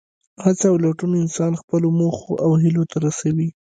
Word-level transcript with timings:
هڅه 0.43 0.65
او 0.71 0.75
لټون 0.83 1.11
انسان 1.23 1.51
خپلو 1.61 1.87
موخو 1.99 2.31
او 2.43 2.51
هیلو 2.61 2.83
ته 2.91 2.97
رسوي. 3.05 3.49